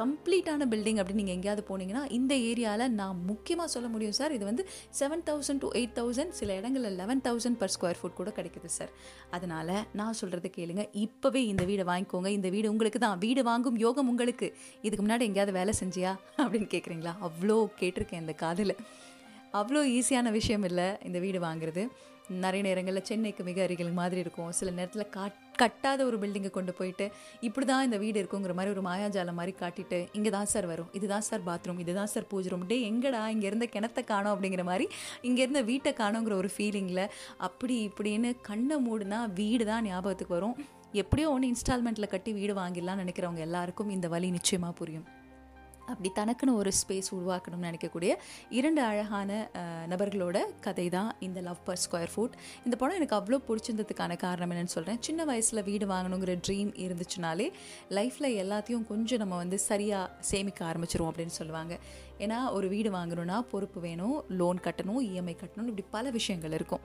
[0.00, 4.64] கம்ப்ளீட்டான building அப்படின்னு நீங்கள் எங்கேயாவது போனீங்கன்னா இந்த ஏரியாவில் நான் முக்கியமாக சொல்ல முடியும் சார் இது வந்து
[5.00, 8.92] seven thousand to eight thousand சில இடங்களில் eleven thousand per square foot கூட கிடைக்குது சார்
[9.30, 10.84] அதனால் நான் சொல்கிறது கேளுங்க.
[11.04, 12.26] இப்போவே இந்த வீடை வாங்கிக்கோங்க.
[12.38, 13.18] இந்த வீடு உங்களுக்கு தான்.
[13.18, 14.48] வீடு வாங்கும் யோகம் உங்களுக்கு.
[14.82, 16.14] இதுக்கு முன்னாடி எங்கேயாவது வேலை செஞ்சியா?
[16.42, 18.74] அப்படின்னு கேட்குறீங்களா அவ்வளோ கேட்டிருக்கேன் இந்த காதில்.
[19.60, 21.84] அவ்வளோ ஈஸியான விஷயம் இல்லை இந்த வீடு வாங்குறது.
[22.44, 24.52] நிறைய நேரங்களில் சென்னைக்கு மிக அருகில் மாதிரி இருக்கும்.
[24.58, 27.06] சில நேரத்தில் காட் கட்டாத ஒரு பில்டிங்கை கொண்டு போயிட்டு
[27.40, 31.26] இப்படி தான் இந்த வீடு இருக்குங்கிற மாதிரி ஒரு மாயாஜாலம் மாதிரி காட்டிட்டு இங்கே தான் சார் வரும் இதுதான்
[31.28, 33.22] சார் பாத்ரூம் இதுதான் சார் பூஜை ரூம் டே எங்கடா?
[33.34, 34.86] இங்கேருந்து கிணத்தை காணோம் அப்படிங்கிற மாதிரி
[35.22, 37.04] இங்கேருந்து வீட்டை காணோங்கிற ஒரு ஃபீலிங்கில்
[37.48, 40.56] அப்படி இப்படின்னு கண்ணை மூடுனா வீடு தான் ஞாபகத்துக்கு வரும்.
[41.02, 45.06] எப்படியோ ஒன்று இன்ஸ்டால்மெண்ட்டில் கட்டி வீடு வாங்கிடலாம்னு நினைக்கிறவங்க எல்லாருக்கும் இந்த வழி நிச்சயமாக புரியும்.
[45.90, 48.12] அப்படி தனக்குன்னு ஒரு ஸ்பேஸ் உருவாக்கணும்னு நினைக்கக்கூடிய
[48.58, 49.30] இரண்டு அழகான
[49.92, 54.74] நபர்களோட கதை தான் இந்த லவ் பர் ஸ்கொயர் ஃபுட் இந்த படம் எனக்கு அவ்வளோ பிடிச்சிருந்ததுக்கான காரணம் என்னென்னு
[54.76, 57.48] சொல்கிறேன் சின்ன வயசில் வீடு வாங்கணுங்கிற ட்ரீம் இருந்துச்சுனாலே
[57.98, 61.74] லைஃப்பில் எல்லாத்தையும் கொஞ்சம் நம்ம வந்து சரியாக சேமிக்க ஆரம்பிச்சிரும் அப்படின்னு சொல்லுவாங்க.
[62.24, 66.84] ஏன்னா ஒரு வீடு வாங்கணும்னா பொறுப்பு வேணும் லோன் கட்டணும் இஎம்ஐ கட்டணும் இப்படி பல விஷயங்கள் இருக்கும்.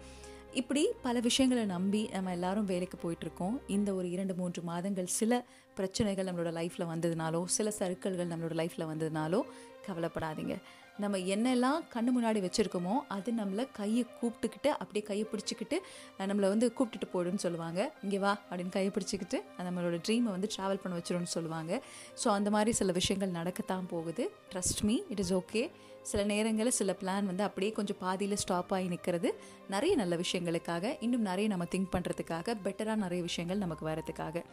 [0.54, 3.56] இப்படி பல விஷயங்களை நம்பி நம்ம எல்லாரும் வேலைக்கு போயிட்டுருக்கோம்.
[3.68, 9.42] இந்த ஒரு இரண்டு மூன்று மாதங்கள் சில பிரச்சனைகள் நம்மளோட லைஃப்பில் வந்ததுனாலோ சில சர்க்கிள்கள் நம்மளோட லைஃப்பில் வந்ததுனாலோ
[9.88, 10.56] கவலைப்படாதீங்க.
[11.00, 15.78] நம்ம என்னெல்லாம் கண்ணு முன்னாடி வச்சுருக்கோமோ அது நம்மளை கையை கூப்பிட்டுக்கிட்டு அப்படியே கையை பிடிச்சிக்கிட்டு
[16.20, 17.94] நம்மளை வந்து கூப்பிட்டுட்டு போடுன்னு சொல்லுவாங்க.
[18.04, 21.82] இங்கே வா அப்படின்னு கையை பிடிச்சிக்கிட்டு நம்மளோட ட்ரீமை வந்து ட்ராவல் பண்ண வச்சிடும்னு சொல்லுவாங்க.
[22.24, 24.32] ஸோ அந்த மாதிரி சில விஷயங்கள் நடக்கத்தான் போகுது.
[24.54, 25.70] Trust me it is okay
[26.08, 29.30] சில நேரங்களில் சில பிளான் வந்து அப்படியே கொஞ்சம் பாதியில் ஸ்டாப் ஆகி நிற்கிறது
[29.70, 34.44] நிறைய நல்ல விஷயங்களுக்காக இன்னும் நிறைய நம்ம திங்க் பண்ணுறதுக்காக பெட்டராக நிறைய விஷயங்கள் நமக்கு வரதுக்காக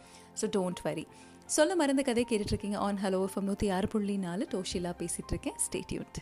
[0.41, 1.05] ஸோ டோன்ட் வரி
[1.47, 2.77] சொல்ல மறந்த கதை கேட்டுட்ருக்கீங்க.
[2.77, 6.19] ஆன் ஹலோ எஃப்எம் நூற்றி ஆறு புள்ளி நாலு டோஷிலா பேசிகிட்டு இருக்கேன் ஸ்டேட்யூட்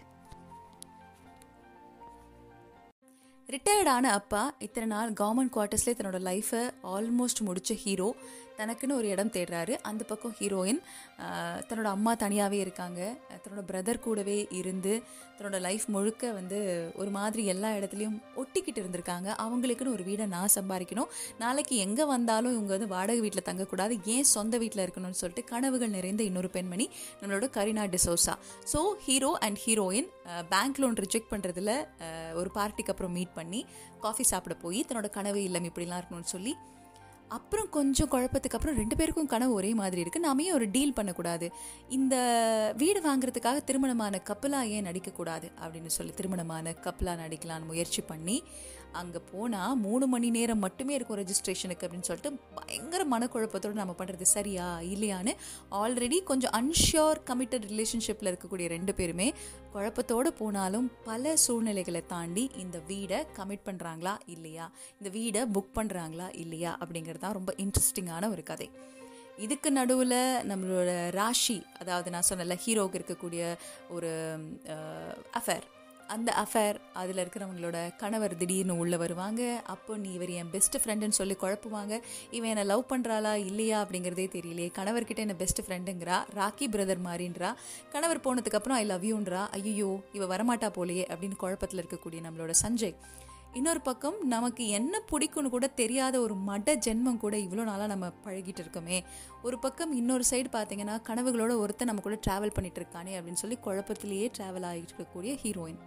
[3.50, 6.62] ரிட்டையர்டான அப்பா இத்தனை நாள் கவர்மெண்ட் குவார்ட்டர்ஸ்லேயே தன்னோட லைஃப்பை
[6.94, 8.08] ஆல்மோஸ்ட் முடித்த ஹீரோ
[8.60, 9.74] தனக்குன்னு ஒரு இடம் தேடுறாரு.
[9.90, 10.82] அந்த பக்கம் ஹீரோயின்
[11.68, 13.02] தன்னோட அம்மா தனியாகவே இருக்காங்க.
[13.44, 14.94] தன்னோட பிரதர் கூடவே இருந்து
[15.38, 16.58] தன்னோட லைஃப் முழுக்க வந்து
[17.02, 19.30] ஒரு மாதிரி எல்லா இடத்துலையும் ஒட்டிக்கிட்டு இருந்திருக்காங்க.
[19.46, 21.10] அவங்களுக்குன்னு ஒரு வீடை நான் சம்பாதிக்கணும்.
[21.44, 23.94] நாளைக்கு எங்கே வந்தாலும் இவங்க வந்து வாடகை வீட்டில் தங்கக்கூடாது.
[24.16, 26.88] ஏன் சொந்த வீட்டில் இருக்கணும்னு சொல்லிட்டு கனவுகள் நிறைந்த இன்னொரு பெண்மணி
[27.22, 28.36] நம்மளோட Kareena D'Souza
[28.74, 30.10] so hero and heroine
[30.54, 31.72] bank loan reject பண்ணுறதுல
[32.42, 33.62] ஒரு பார்ட்டிக்கு அப்புறம் மீட் பண்ணி
[34.06, 36.54] காஃபி சாப்பிட போய் தன்னோட கனவு இல்லம் இப்படிலாம் இருக்கணும்னு சொல்லி
[37.34, 41.48] அப்புறம் கொஞ்சம் குழப்பத்துக்கு அப்புறம் ரெண்டு பேருக்கும் கனவு ஒரே மாதிரி இருக்குது நாம ஒரு டீல் பண்ணக்கூடாது?
[41.90, 42.16] இந்த
[42.78, 45.48] வீடு வாங்குறதுக்காக திருமணமான கப்பலாக ஏன் நடிக்கக்கூடாது?
[45.64, 48.38] அப்படின்னு சொல்லி திருமணமான கப்பலாக நடிக்கலான்னு முயற்சி பண்ணி
[48.94, 54.68] அங்கே போனால் மூணு மணி நேரம் மட்டுமே இருக்கும் ரெஜிஸ்ட்ரேஷனுக்கு அப்படின்னு சொல்லிட்டு பயங்கர மனக்குழப்பத்தோடு நம்ம பண்ணுறது சரியா?
[54.94, 55.34] இல்லையான்னு
[55.72, 59.28] ஆல்ரெடி கொஞ்சம் அன்ஷியோர் கமிட்டட் ரிலேஷன்ஷிப்பில் இருக்கக்கூடிய ரெண்டு பேருமே
[59.74, 64.68] குழப்பத்தோடு போனாலும் பல சூழ்நிலைகளை தாண்டி இந்த வீடை கமிட் பண்ணுறாங்களா இல்லையா?
[65.02, 66.78] இந்த வீடை புக் பண்ணுறாங்களா இல்லையா?
[66.82, 68.70] அப்படிங்கிறது தான் ரொம்ப இன்ட்ரெஸ்டிங்கான ஒரு கதை.
[69.38, 70.18] இதுக்கு நடுவில்
[70.50, 73.44] நம்மளோட ராஷி அதாவது நான் சொன்னல ஹீரோவுக்கு இருக்கக்கூடிய
[73.90, 74.12] ஒரு
[75.34, 75.66] அஃபேர்
[76.16, 79.42] அந்த அஃபேர் அதில் இருக்கிறவங்களோட கணவர் திடீர்னு உள்ளே வருவாங்க.
[79.74, 81.94] அப்போ நீ இவர் என் பெஸ்ட் ஃப்ரெண்டுன்னு சொல்லி குழப்புவாங்க.
[82.38, 84.70] இவன் என்னை லவ் பண்ணுறாளா இல்லையா அப்படிங்கிறதே தெரியலையே.
[84.80, 87.52] கணவர்கிட்ட என்ன பெஸ்ட் ஃப்ரெண்டுங்கிறா ராக்கி பிரதர் மாதிரின்றா
[87.96, 92.96] கணவர் போனதுக்கப்புறம் ஐ லவ் யூன்றா ஐயோ இவ வரமாட்டா போலையே அப்படின்னு குழப்பத்தில் இருக்கக்கூடிய நம்மளோட சஞ்சய்.
[93.60, 98.62] இன்னொரு பக்கம் நமக்கு என்ன பிடிக்கும்னு கூட தெரியாத ஒரு மட ஜென்மம் கூட இவ்வளோ நாளாக நம்ம பழகிட்டு
[98.64, 98.98] இருக்கோமே.
[99.48, 104.30] ஒரு பக்கம் இன்னொரு சைடு பார்த்தீங்கன்னா கனவுகளோட ஒருத்தன் நம்ம கூட ட்ராவல் பண்ணிட்டு இருக்கானே அப்படின்னு சொல்லி குழப்பத்திலேயே
[104.38, 105.82] ட்ராவல் ஆகிட்டு இருக்கக்கூடிய ஹீரோயின்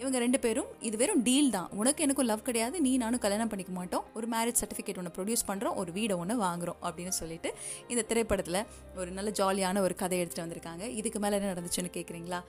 [0.00, 1.68] இவங்க ரெண்டு பேரும் இது வெறும் டீல் தான்.
[1.80, 4.04] உனக்கு எனக்கும் லவ் கிடையாது நீ நானும் கல்யாணம் பண்ணிக்க மாட்டோம்.
[4.18, 7.50] ஒரு மேரேஜ் சர்டிஃபிகேட் ஒன்று ப்ரொடியூஸ் பண்ணுறோம் ஒரு வீடை ஒன்று வாங்குறோம் அப்படின்னு சொல்லிட்டு
[7.92, 8.60] இந்த திரைப்படத்தில்
[9.00, 10.84] ஒரு நல்ல ஜாலியான ஒரு கதை எடுத்துகிட்டு வந்திருக்காங்க.
[11.00, 12.40] இதுக்கு மேலே என்ன நடந்துச்சுன்னு கேட்குறீங்களா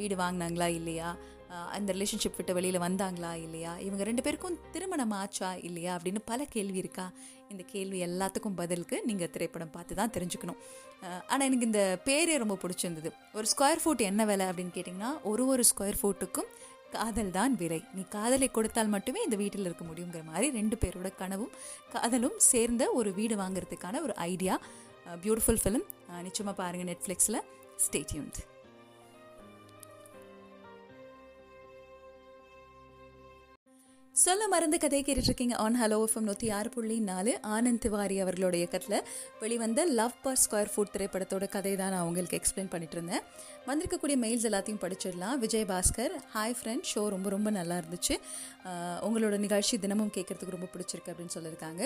[0.00, 1.10] வீடு வாங்கினாங்களா இல்லையா?
[1.76, 3.72] அந்த ரிலேஷன்ஷிப் விட்டு வெளியில் வந்தாங்களா இல்லையா?
[3.86, 7.06] இவங்க ரெண்டு பேருக்கும் திருமணம் ஆச்சா இல்லையா அப்படின்னு பல கேள்வி இருக்கா?
[7.52, 10.60] இந்த கேள்வி எல்லாத்துக்கும் பதிலுக்கு நீங்கள் திரைப்படம் பார்த்து தான் தெரிஞ்சுக்கணும்.
[11.30, 13.10] ஆனால் எனக்கு இந்த பேரே ரொம்ப பிடிச்சிருந்தது.
[13.38, 16.50] ஒரு ஸ்கொயர் ஃபுட் என்ன விலை அப்படின்னு கேட்டிங்கன்னா ஒரு ஒரு ஸ்கொயர் ஃபுட்டுக்கும்
[16.96, 21.56] காதல் தான் விலை நீ காதலை கொடுத்தால் மட்டுமே இந்த வீட்டில் இருக்க முடியுங்கிற மாதிரி ரெண்டு பேரோட கனவும்
[21.94, 24.56] காதலும் சேர்ந்த ஒரு வீடு வாங்குறதுக்கான ஒரு ஐடியா.
[25.24, 25.88] பியூட்டிஃபுல் ஃபிலிம்
[26.28, 27.44] நிச்சயமாக பாருங்கள் நெட்ஃப்ளிக்ஸில்
[27.86, 28.40] ஸ்டேட்யூன்ட்
[34.14, 35.54] சொல்ல மறந்த கதை கேட்டுட்ருக்கீங்க.
[35.64, 37.32] ஆன் ஹலோ எஃப்எம் நூற்றி ஆறு புள்ளி நாலு.
[37.54, 39.04] ஆனந்த் திவாரி அவர்களோட இயக்கத்தில்
[39.42, 43.22] வெளிவந்த லவ் பர் ஸ்கொயர் ஃபுட் திரைப்படத்தோட கதை தான் நான் உங்களுக்கு எக்ஸ்பிளைன் பண்ணிட்டு இருந்தேன்.
[43.68, 45.36] வந்திருக்கக்கூடிய மெயில்ஸ் எல்லாத்தையும் படிச்சிடலாம்.
[45.42, 48.14] Vijay Bhaskar hi friend show ரொம்ப ரொம்ப நல்லா இருந்துச்சு.
[49.06, 51.82] உங்களோட நிகழ்ச்சி தினமும் கேட்கறதுக்கு ரொம்ப பிடிச்சிருக்கு அப்படின்னு சொல்லியிருக்காங்க.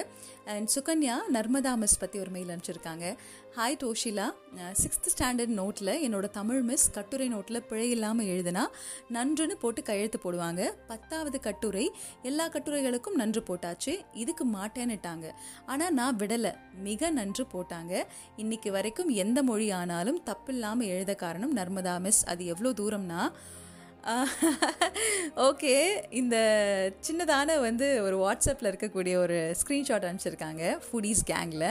[0.52, 3.06] அண்ட் சுகன்யா நர்மதா மிஸ் பற்றி ஒரு மெயில் அனுப்பிச்சிருக்காங்க.
[3.56, 4.26] ஹாய் டோஷிலா
[4.82, 8.64] சிக்ஸ்த் ஸ்டாண்டர்ட் நோட்டில் என்னோட தமிழ் மிஸ் கட்டுரை நோட்டில் பிழை இல்லாமல் எழுதுனா
[9.16, 10.62] நன்றுன்னு போட்டு கையெழுத்து போடுவாங்க.
[10.92, 11.86] பத்தாவது கட்டுரை
[12.30, 13.94] எல்லா கட்டுரைகளுக்கும் நன்று போட்டாச்சு.
[14.24, 15.26] இதுக்கு மாட்டேன்னுட்டாங்க.
[15.72, 16.54] ஆனால் நான் விடலை.
[16.88, 17.92] மிக நன்று போட்டாங்க.
[18.44, 23.22] இன்னைக்கு வரைக்கும் எந்த மொழி ஆனாலும் தப்பில்லாமல் எழுத காரணம் நர்மதா மிஸ் அது எவ்வளோ தூரம்னா?
[25.48, 25.74] ஓகே
[26.20, 26.36] இந்த
[27.06, 31.68] சின்னதான வந்து ஒரு வாட்ஸ்அப்பில் இருக்கக்கூடிய ஒரு ஸ்க்ரீன்ஷாட் அனுப்பிச்சிருக்காங்க ஃபுடீஸ் கேங்கில்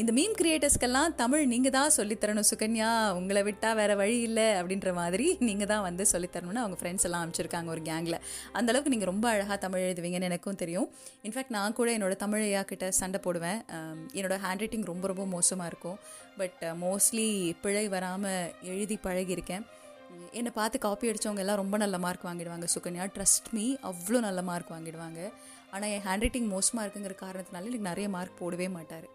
[0.00, 2.90] இந்த மீம் கிரியேட்டர்ஸ்க்கெல்லாம் தமிழ் நீங்கள் தான் சொல்லித்தரணும் சுகன்யா.
[3.18, 7.70] உங்களை விட்டால் வேறு வழி இல்லை அப்படின்ற மாதிரி நீங்கள் தான் வந்து சொல்லித்தரணும்னு அவங்க ஃப்ரெண்ட்ஸ் எல்லாம் அமைச்சிருக்காங்க
[7.74, 8.18] ஒரு கேங்கில்
[8.58, 10.88] அந்தளவுக்கு நீங்கள் ரொம்ப அழகாக தமிழ் எழுதுவீங்கன்னு எனக்கும் தெரியும்.
[11.26, 13.60] இன்ஃபேக்ட் நான் கூட என்னோட தமிழ் ஐயா கிட்ட சண்டை போடுவேன்.
[13.68, 15.98] என்னோடய என்னோட ஹேண்ட் ரைட்டிங் ரொம்ப ரொம்ப மோசமாக இருக்கும்.
[16.40, 17.28] பட் மோஸ்ட்லி
[17.64, 19.66] பிழை வராமல் எழுதி பழகியிருக்கேன்.
[20.38, 23.04] என்னை பார்த்து காப்பி அடித்தவங்க எல்லாம் ரொம்ப நல்ல மார்க் வாங்கிடுவாங்க சுகன்யா.
[23.16, 25.20] ட்ரஸ்ட் மீ அவ்வளோ நல்ல மார்க் வாங்கிடுவாங்க.
[25.72, 29.08] ஆனால் என் ஹேண்ட் ரைட்டிங் மோசமாக இருக்குங்கிற காரணத்தினால எனக்கு நிறைய மார்க் போடவே மாட்டார்.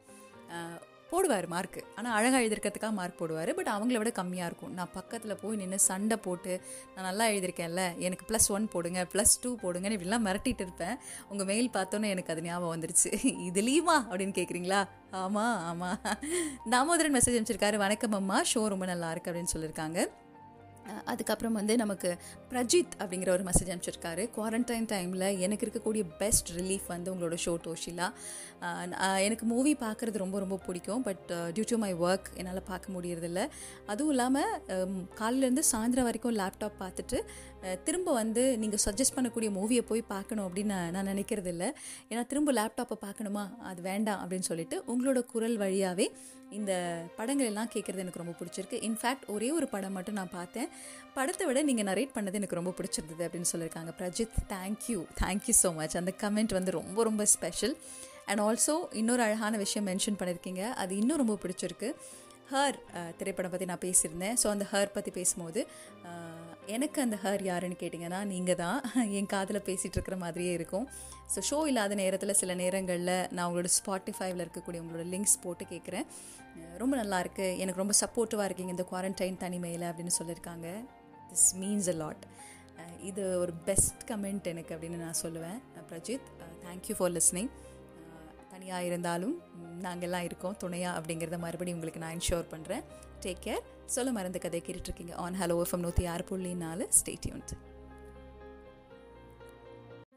[1.12, 3.52] போடுவார் மார்க்கு ஆனால் அழகாக எழுதிருக்கிறதுக்காக மார்க் போடுவார்.
[3.58, 4.74] பட் அவங்கள விட கம்மியாக இருக்கும்.
[4.74, 6.54] நான் பக்கத்தில் போய் நின்று சண்டை போட்டு
[6.96, 10.96] நான் நல்லா எழுதியிருக்கேன்ல எனக்கு ப்ளஸ் ஒன் போடுங்க ப்ளஸ் டூ போடுங்கன்னு இப்படிலாம் மிரட்டிட்டு இருப்பேன்.
[11.30, 13.12] உங்கள் மெயில் பார்த்தோன்னே எனக்கு அது ஞாபகம் வந்துருச்சு.
[13.50, 16.02] இதுலேயுமா அப்படின்னு கேட்குறீங்களா ஆமாம் ஆமாம்
[16.70, 17.76] தாமோதரன் மெசேஜ் அனுப்பிச்சிருக்காரு.
[17.76, 20.00] வணக்கம் அம்மா ஷோ ரொம்ப நல்லா இருக்குது அப்படின்னு சொல்லியிருக்காங்க
[21.06, 22.10] அதுக்கப்புறம் வந்து நமக்கு
[22.50, 24.24] பிரஜித் அப்படிங்கிற ஒரு மெசேஜ் அனுப்பிச்சிருக்காரு.
[24.38, 28.08] குவாரண்டைன் டைமில் எனக்கு இருக்கக்கூடிய பெஸ்ட் ரிலீஃப் வந்து உங்களோட ஷோ டோஷிலா
[29.28, 31.04] எனக்கு மூவி பார்க்குறது ரொம்ப ரொம்ப பிடிக்கும்.
[31.08, 33.44] But due to my work என்னால் பார்க்க முடியறதில்ல.
[33.92, 34.52] அதுவும் இல்லாமல்
[35.22, 37.20] காலையிலேருந்து சாயந்தரம் வரைக்கும் லேப்டாப் பார்த்துட்டு
[37.88, 41.66] திரும்ப வந்து நீங்கள் சஜஸ்ட் பண்ணக்கூடிய மூவியை போய் பார்க்கணும் அப்படின்னு நான் நான் நினைக்கிறதில்ல.
[42.12, 43.44] ஏன்னா திரும்ப லேப்டாப்பை பார்க்கணுமா?
[43.72, 46.08] அது வேண்டாம் அப்படின்னு சொல்லிட்டு உங்களோட குரல் வழியாகவே
[46.60, 46.72] இந்த
[47.18, 48.78] படங்கள் எல்லாம் கேட்குறது எனக்கு ரொம்ப பிடிச்சிருக்கு.
[48.88, 50.70] இன்ஃபேக்ட் ஒரே ஒரு படம் மட்டும் நான் பார்த்தேன்.
[51.18, 53.94] படத்தை விட நீங்கள் நரேட் பண்ணது எனக்கு ரொம்ப பிடிச்சிருந்தது அப்படின்னு சொல்லியிருக்காங்க.
[54.02, 57.76] Prajith thank you thank you so much அந்த கமெண்ட் வந்து ரொம்ப ரொம்ப ஸ்பெஷல்
[58.32, 60.64] அண்ட் ஆல்சோ இன்னொரு அழகான விஷயம் மென்ஷன் பண்ணியிருக்கீங்க.
[60.82, 61.90] அது இன்னும் ரொம்ப பிடிச்சிருக்கு.
[62.52, 62.78] ஹர்
[63.20, 64.38] திரைப்படம் பற்றி நான் பேசியிருந்தேன்.
[64.42, 65.62] ஸோ அந்த ஹர் பற்றி பேசும்போது
[66.76, 68.80] எனக்கு அந்த ஹர் யாருன்னு கேட்டிங்கன்னா நீங்கள் தான்
[69.20, 70.86] என் காதில் பேசிகிட்டு இருக்கிற மாதிரியே இருக்கும்.
[71.34, 76.06] ஸோ ஷோ இல்லாத நேரத்தில் சில நேரங்களில் நான் உங்களோட ஸ்பாட்டிஃபைவில் இருக்கக்கூடிய உங்களோட லிங்க்ஸ் போட்டு கேட்குறேன்
[76.82, 80.68] ரொம்ப நல்லாயிருக்கு எனக்கு ரொம்ப சப்போர்ட்டிவாக இருக்கீங்க இந்த குவாரண்டைன் தனிமையில் அப்படின்னு சொல்லியிருக்காங்க.
[81.32, 82.26] திஸ் மீன்ஸ் அ லாட்
[83.10, 85.60] இது ஒரு பெஸ்ட் கமெண்ட் எனக்கு அப்படின்னு நான் சொல்லுவேன்.
[85.92, 86.28] பிரஜித்
[86.66, 87.52] தேங்க்யூ ஃபார் லிஸ்னிங்
[88.62, 89.36] தனியாக இருந்தாலும்
[89.82, 92.84] நாங்கள்லாம் இருக்கோம் துணையா அப்படிங்கிறத மறுபடியும் உங்களுக்கு நான் இன்ஷோர் பண்ணுறேன்
[93.24, 96.84] டேக் கேர் சொல்ல மருந்து கதை கேட்டுட்ருக்கீங்க ஆன் ஹலோ எஃப்எம் நூற்றி ஆறு புள்ளி நாலு.
[97.00, 97.52] ஸ்டேட்யூன்ட்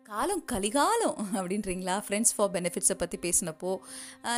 [0.08, 1.94] காலம் கலிகாலம் அப்படின்றீங்களா?
[2.06, 3.70] ஃப்ரெண்ட்ஸ் ஃபார் பெனிஃபிட்ஸை பற்றி பேசினப்போ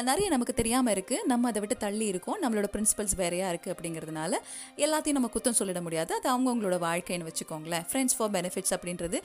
[0.09, 2.37] நிறைய நமக்கு தெரியாமல் இருக்குது நம்ம அதை விட்டு தள்ளி இருக்கோம்.
[2.43, 4.39] நம்மளோட பிரின்சிபல்ஸ் வேறையாக இருக்குது அப்படிங்கிறதுனால
[4.85, 6.13] எல்லாத்தையும் நம்ம குத்தம் சொல்லிட முடியாது.
[6.19, 7.87] அது அவங்கவுங்களோட வாழ்க்கைன்னு வச்சுக்கோங்களேன்.
[7.91, 9.21] ஃப்ரெண்ட்ஸ் ஃபார் பெனிஃபிட்ஸ் அப்படின்றது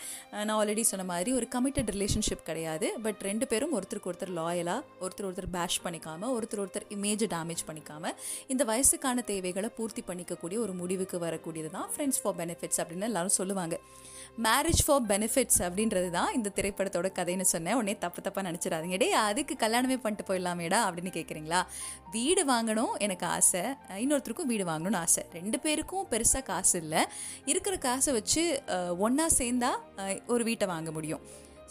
[0.47, 2.89] நான் ஆல்ரெடி சொன்ன மாதிரி ஒரு கமிட்டட் ரிலேஷன்ஷிப் கிடையாது.
[3.06, 8.17] பட் ரெண்டு பேரும் ஒருத்தருக்கு ஒருத்தர் லாயலாக ஒருத்தர் ஒருத்தர் பேஷ் பண்ணிக்காமல் ஒருத்தர் ஒருத்தர் இமேஜை டேமேஜ் பண்ணிக்காமல்
[8.56, 13.77] இந்த வயசுக்கான தேவைகளை பூர்த்தி பண்ணிக்கக்கூடிய ஒரு முடிவுக்கு வரக்கூடியது தான் ஃப்ரெண்ட்ஸ் ஃபார் பெனிஃபிட்ஸ் அப்படின்னு எல்லாரும் சொல்லுவாங்க.
[14.49, 17.78] மேரேஜ் ஃபார் பெனிஃபிட்ஸ் அப்படின்றது தான் இந்த திரைப்படத்தோட கதைன்னு சொன்னேன்.
[17.80, 18.98] உடனே தப்பு தப்பாக நினச்சிடாதீங்க.
[19.04, 21.62] டே அதுக்கு கல்யாணமே பண்ணிட்டு போயிடலாமேடா அப்படின்னு கேட்குறீங்களா
[22.15, 23.63] வீடு வாங்கணும் எனக்கு ஆசை.
[24.04, 25.24] இன்னொருத்தருக்கும் வீடு வாங்கணும்னு ஆசை.
[25.38, 27.04] ரெண்டு பேருக்கும் பெருசாக காசு இல்லை.
[27.52, 28.44] இருக்கிற காசை வச்சு
[29.08, 29.72] ஒன்றா சேர்ந்தா
[30.36, 31.24] ஒரு வீட்டை வாங்க முடியும்.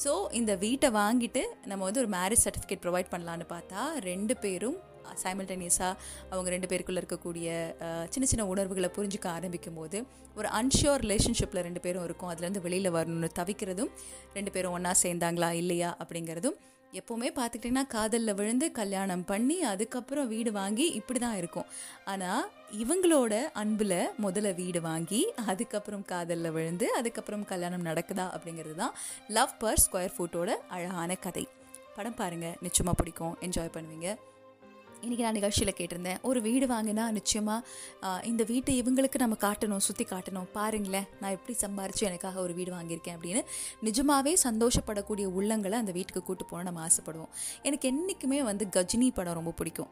[0.04, 4.78] ஸோ இந்த வீட்டை வாங்கிட்டு நம்ம வந்து ஒரு மேரேஜ் சர்டிஃபிகேட் ப்ரொவைட் பண்ணலான்னு பார்த்தா ரெண்டு பேரும்
[5.22, 5.92] சைமல்டேனியஸாக
[6.32, 7.48] அவங்க ரெண்டு பேருக்குள்ளே இருக்கக்கூடிய
[8.14, 10.00] சின்ன சின்ன உணர்வுகளை புரிஞ்சுக்க ஆரம்பிக்கும் போது
[10.40, 12.32] ஒரு அன்ஷியோர் ரிலேஷன்ஷிப்பில் ரெண்டு பேரும் இருக்கும்.
[12.32, 13.94] அதுலேருந்து வெளியில் வரணும்னு தவிக்கிறதும்
[14.38, 16.58] ரெண்டு பேரும் ஒன்றா சேர்ந்தாங்களா இல்லையா அப்படிங்கிறதும்
[16.98, 21.68] எப்போவுமே பார்த்துக்கிட்டிங்கன்னா காதலில் விழுந்து கல்யாணம் பண்ணி அதுக்கப்புறம் வீடு வாங்கி இப்படி தான் இருக்கும்.
[22.12, 22.48] ஆனால்
[22.82, 25.20] இவங்களோட அன்பில் முதல்ல வீடு வாங்கி
[25.52, 28.96] அதுக்கப்புறம் காதலில் விழுந்து அதுக்கப்புறம் கல்யாணம் நடக்குதா அப்படிங்கிறது தான்
[29.36, 31.44] லவ் பர் ஸ்கொயர் ஃபுட்டோட அழகான கதை.
[31.96, 33.36] படம் பாருங்கள் நிச்சயமாக பிடிக்கும்.
[33.46, 34.10] என்ஜாய் பண்ணுவீங்க.
[35.04, 36.18] இன்றைக்கி நான் நிகழ்ச்சியில் கேட்டிருந்தேன்.
[36.28, 40.48] ஒரு வீடு வாங்கினா நிச்சயமாக இந்த வீட்டை இவங்களுக்கு நம்ம காட்டணும் சுற்றி காட்டணும்.
[40.56, 43.42] பாருங்களேன் நான் எப்படி சம்பாரித்து எனக்காக ஒரு வீடு வாங்கியிருக்கேன் அப்படின்னு
[43.86, 47.32] நிஜமாவே சந்தோஷப்படக்கூடிய உள்ளங்களை அந்த வீட்டுக்கு கூட்டு போன நம்ம ஆசைப்படுவோம்.
[47.68, 49.90] எனக்கு என்றைக்குமே வந்து கஜினி படம் ரொம்ப பிடிக்கும்.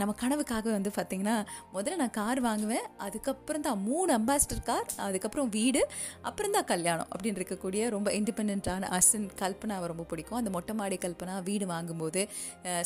[0.00, 1.36] நம்ம கனவுக்காக வந்து பார்த்திங்கன்னா
[1.74, 5.82] முதல்ல நான் கார் வாங்குவேன் அதுக்கப்புறம் தான் மூணு அம்பாசிடர் கார் அதுக்கப்புறம் வீடு
[6.28, 10.38] அப்புறம் தான் கல்யாணம் அப்படின்னு இருக்கக்கூடிய ரொம்ப இண்டிபெண்ட்டான அசன் கல்பனாவை ரொம்ப பிடிக்கும்.
[10.40, 12.22] அந்த மொட்டை மாடி கல்பனா வீடு வாங்கும்போது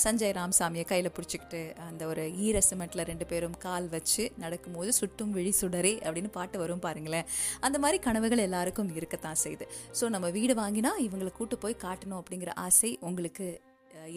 [0.04, 5.54] சஞ்சய் ராம்சாமியை கையில் பிடிச்சிக்கிட்டு அந்த ஒரு ஈர சிமெண்ட்டில் ரெண்டு பேரும் கால் வச்சு நடக்கும்போது சுட்டும் விழி
[5.60, 7.28] சுடரே அப்படின்னு பாட்டு வரும் பாருங்களேன்.
[7.66, 9.66] அந்த மாதிரி கனவுகள் எல்லாருக்கும் இருக்கத்தான் செய்யுது.
[10.00, 13.48] ஸோ நம்ம வீடு வாங்கினா இவங்களை கூட்டு போய் காட்டணும் அப்படிங்கிற ஆசை உங்களுக்கு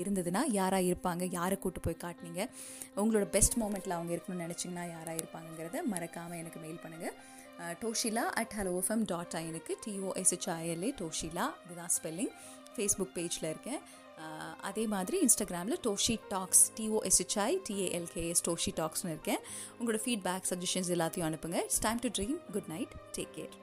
[0.02, 2.44] இருந்ததுன்னா யாராக இருப்பாங்க யாரை கூட்டு போய் காட்டினீங்க
[2.96, 7.16] உங்களோட பெஸ்ட் மூமெண்ட்டில் அவங்க இருக்கணும்னு நினச்சிங்கன்னா யாராக இருப்பாங்கங்கிறத மறக்காமல் எனக்கு மெயில் பண்ணுங்கள்
[7.84, 12.34] டோஷிலா அட் ஹலோ எஃப்எம் டாட் ஐனுக்கு டிஓஎஸ்ஹெச்ஐஎல்ஏ டோஷிலா இதுதான் ஸ்பெல்லிங்
[12.76, 13.80] ஃபேஸ்புக் பேஜில் இருக்கேன்.
[14.70, 19.42] அதே மாதிரி இன்ஸ்டாகிராமில் டோஷி டாக்ஸ் டிஓஎஸ்ஹெச்ஐ டிஏஎல்கேஎஸ் டோஷி டாக்ஸ்னு இருக்கேன்.
[19.80, 21.60] உங்களோட ஃபீட்பேக் சஜஷன்ஸ் எல்லாத்தையும் அனுப்புங்க.
[21.68, 23.56] It's time to dream good night take care